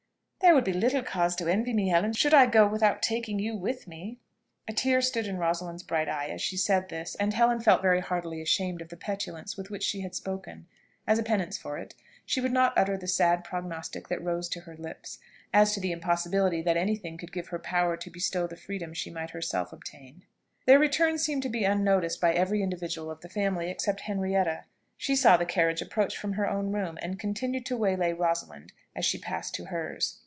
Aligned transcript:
"There 0.41 0.55
would 0.55 0.63
be 0.63 0.73
little 0.73 1.03
cause 1.03 1.35
to 1.35 1.47
envy 1.47 1.71
me, 1.71 1.89
Helen, 1.89 2.13
should 2.13 2.33
I 2.33 2.47
go 2.47 2.67
without 2.67 3.03
taking 3.03 3.37
you 3.37 3.55
with 3.55 3.87
me." 3.87 4.17
A 4.67 4.73
tear 4.73 4.99
stood 4.99 5.27
in 5.27 5.37
Rosalind's 5.37 5.83
bright 5.83 6.09
eye 6.09 6.27
as 6.29 6.41
she 6.41 6.57
said 6.57 6.89
this, 6.89 7.13
and 7.15 7.31
Helen 7.33 7.61
felt 7.61 7.83
very 7.83 7.99
heartily 8.01 8.41
ashamed 8.41 8.81
of 8.81 8.89
the 8.89 8.97
petulance 8.97 9.55
with 9.55 9.69
which 9.69 9.83
she 9.83 10.01
had 10.01 10.15
spoken. 10.15 10.65
As 11.05 11.19
a 11.19 11.23
penance 11.23 11.59
for 11.59 11.77
it, 11.77 11.93
she 12.25 12.41
would 12.41 12.51
not 12.51 12.73
utter 12.75 12.97
the 12.97 13.07
sad 13.07 13.43
prognostic 13.43 14.07
that 14.07 14.21
rose 14.21 14.49
to 14.49 14.61
her 14.61 14.75
lips, 14.75 15.19
as 15.53 15.73
to 15.75 15.79
the 15.79 15.91
impossibility 15.91 16.63
that 16.63 16.75
any 16.75 16.95
thing 16.95 17.19
could 17.19 17.31
give 17.31 17.49
her 17.49 17.59
power 17.59 17.95
to 17.97 18.09
bestow 18.09 18.47
the 18.47 18.57
freedom 18.57 18.95
she 18.95 19.11
might 19.11 19.29
herself 19.29 19.71
obtain. 19.71 20.23
Their 20.65 20.79
return 20.79 21.19
seemed 21.19 21.43
to 21.43 21.49
be 21.49 21.65
unnoticed 21.65 22.19
by 22.19 22.33
every 22.33 22.63
individual 22.63 23.11
of 23.11 23.21
the 23.21 23.29
family 23.29 23.69
except 23.69 24.01
Henrietta. 24.01 24.65
She 24.97 25.15
saw 25.15 25.37
the 25.37 25.45
carriage 25.45 25.83
approach 25.83 26.17
from 26.17 26.33
her 26.33 26.49
own 26.49 26.71
room, 26.71 26.97
and 27.01 27.19
continued 27.19 27.65
to 27.67 27.77
waylay 27.77 28.11
Rosalind 28.11 28.73
as 28.95 29.05
she 29.05 29.19
passed 29.19 29.53
to 29.55 29.65
hers. 29.65 30.17